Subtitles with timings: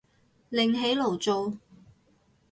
[0.49, 1.59] 另起爐灶